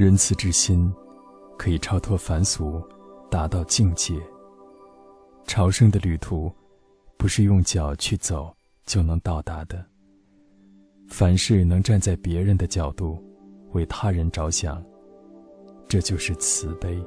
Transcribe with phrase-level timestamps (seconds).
[0.00, 0.90] 仁慈之心，
[1.58, 2.82] 可以超脱凡俗，
[3.30, 4.18] 达到境界。
[5.46, 6.50] 朝圣的旅途，
[7.18, 8.50] 不是用脚去走
[8.86, 9.84] 就能到达的。
[11.06, 13.22] 凡事能站在别人的角度，
[13.72, 14.82] 为他人着想，
[15.86, 16.98] 这就是慈悲。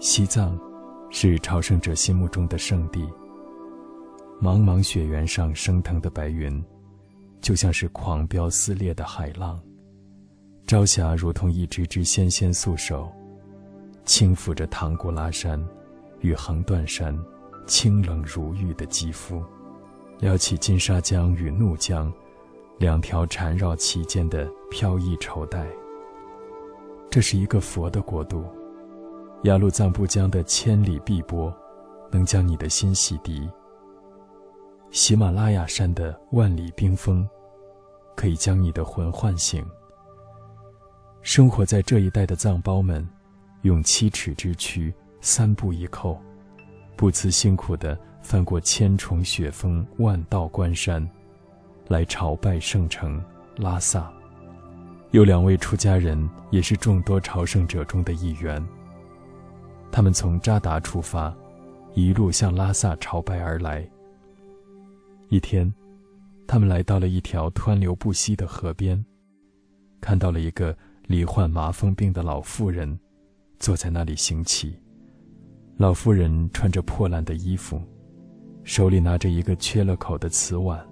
[0.00, 0.58] 西藏，
[1.08, 3.08] 是朝圣者心目中的圣地。
[4.40, 6.60] 茫茫雪原上升腾的白云，
[7.40, 9.56] 就像是狂飙撕裂的海浪；
[10.66, 13.10] 朝霞如同一只只纤纤素手，
[14.04, 15.62] 轻抚着唐古拉山
[16.20, 17.16] 与横断山
[17.66, 19.42] 清冷如玉的肌肤，
[20.18, 22.10] 撩起金沙江与怒江
[22.78, 25.66] 两条缠绕其间的飘逸绸带。
[27.10, 28.44] 这是一个佛的国度。
[29.42, 31.54] 雅鲁藏布江的千里碧波，
[32.10, 33.46] 能将你的心洗涤；
[34.90, 37.28] 喜马拉雅山的万里冰封，
[38.16, 39.62] 可以将你的魂唤醒。
[41.22, 43.06] 生活在这一带的藏胞们，
[43.62, 46.18] 用七尺之躯，三步一叩，
[46.96, 51.08] 不辞辛苦地翻过千重雪峰、万道关山，
[51.86, 53.22] 来朝拜圣城
[53.56, 54.12] 拉萨。
[55.12, 58.60] 有两位出家人，也是众多朝圣者中的一员。
[59.92, 61.32] 他们从扎达出发，
[61.94, 63.88] 一路向拉萨朝拜而来。
[65.28, 65.72] 一天，
[66.48, 69.04] 他们来到了一条湍流不息的河边，
[70.00, 70.76] 看到了一个
[71.12, 72.98] 罹患麻风病的老妇人，
[73.58, 74.74] 坐在那里行乞。
[75.76, 77.78] 老妇人穿着破烂的衣服，
[78.64, 80.82] 手里拿着一个缺了口的瓷碗，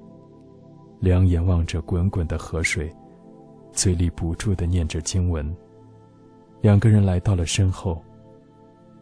[1.00, 2.94] 两眼望着滚滚的河水，
[3.72, 5.56] 嘴里不住地念着经文。
[6.60, 8.04] 两个人来到了身后。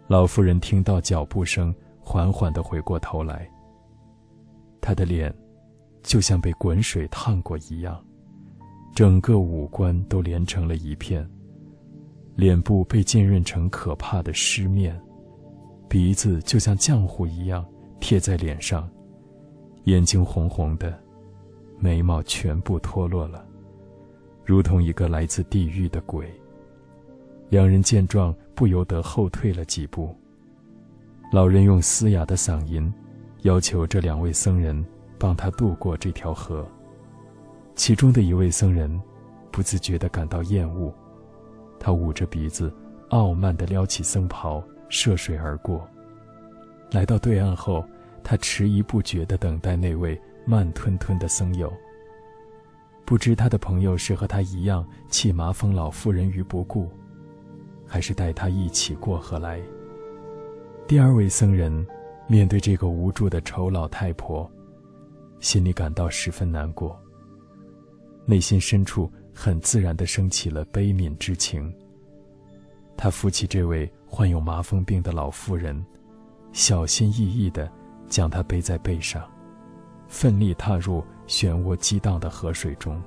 [0.07, 3.51] 老妇人听到脚步声，缓缓地回过头来。
[4.81, 5.35] 她的脸，
[6.05, 8.01] 就像被滚水烫过一样，
[8.99, 11.25] 整个五官都连成了一片。
[12.35, 15.01] 脸部被浸润成可怕的湿面，
[15.89, 17.65] 鼻子就像浆糊一样
[18.01, 18.91] 贴在脸上，
[19.85, 20.99] 眼睛红红的，
[21.79, 23.47] 眉毛全部脱落了，
[24.45, 26.29] 如同一个来自地狱的鬼。
[27.51, 30.13] 两人见状，不由得后退了几步。
[31.31, 32.93] 老人用嘶哑的嗓音，
[33.43, 34.85] 要求这两位僧人
[35.21, 36.69] 帮他渡过这条河。
[37.79, 39.01] 其中的一位僧人，
[39.53, 40.93] 不自觉地感到厌恶，
[41.79, 42.75] 他捂着鼻子，
[43.11, 45.89] 傲慢地撩起僧袍，涉水而过。
[46.91, 47.87] 来到对岸后，
[48.25, 51.73] 他迟疑不决地等待那位慢吞吞的僧友。
[53.05, 56.91] 不知他的朋友是和他一样弃麻风老妇人于不顾。
[57.87, 59.63] 还是带他一起过河来。
[60.87, 61.87] 第二位僧人
[62.27, 64.51] 面对这个无助的丑老太婆，
[65.39, 67.01] 心里感到十分难过。
[68.29, 71.75] 内心深处很自然地升起了悲悯之情。
[72.95, 75.83] 他扶起这位患有麻风病的老妇人，
[76.53, 77.73] 小心翼翼地
[78.07, 79.27] 将她背在背上，
[80.09, 83.03] 奋力踏入漩涡激荡的河水中。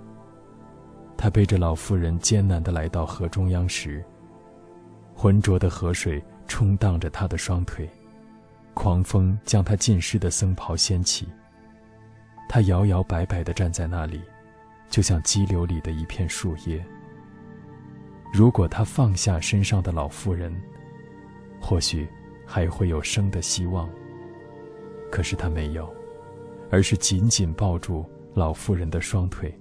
[1.16, 4.04] 他背着老妇人艰难地来到河中央时。
[5.14, 7.88] 浑浊的河水冲荡着他的双腿，
[8.74, 11.28] 狂风将他浸湿的僧袍掀起。
[12.50, 14.20] 他摇摇摆摆地站在那里，
[14.92, 16.86] 就像激流里的一片树叶。
[18.32, 20.56] 如果他放下身上的老妇人，
[21.60, 22.08] 或许
[22.46, 23.90] 还会有生的希望。
[25.12, 25.92] 可是他没有，
[26.70, 29.54] 而是紧紧抱住老妇人的双腿，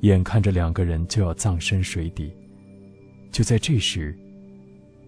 [0.00, 2.32] 眼看着两个人就要葬身水底。
[3.30, 4.16] 就在这时，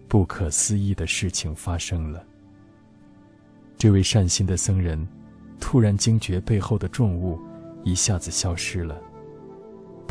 [0.07, 2.23] 不可思议的事情发生了。
[3.77, 5.07] 这位善心的僧人
[5.59, 7.39] 突然惊觉背后的重物
[7.83, 9.01] 一下子消失了，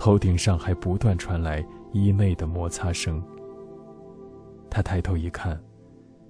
[0.01, 1.63] 头顶上还不断传来
[1.93, 3.23] 衣袂的摩擦声。
[4.71, 5.61] 他抬头一看，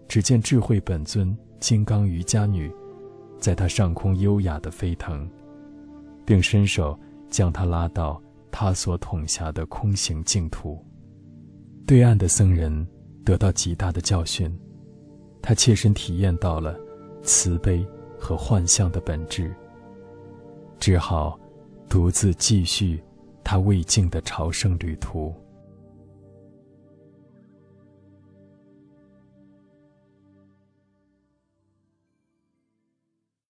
[0.09, 2.69] 只见智慧本尊金刚瑜伽女
[3.39, 5.31] 在他上空优雅的飞腾，
[6.27, 6.99] 并伸手
[7.29, 10.85] 将他拉到他所统辖的空行净土。
[11.87, 12.85] 对岸的僧人。
[13.23, 14.51] 得到极大的教训，
[15.43, 16.75] 他切身体验到了
[17.23, 17.87] 慈悲
[18.19, 19.55] 和幻象的本质，
[20.81, 21.39] 只好
[21.87, 23.01] 独自继续
[23.45, 25.35] 他未尽的朝圣旅途。